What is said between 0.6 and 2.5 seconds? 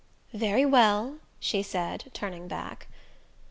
well," she said, turning